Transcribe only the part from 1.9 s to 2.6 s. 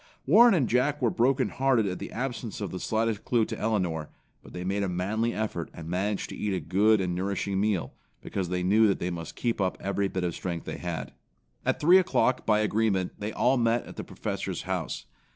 the absence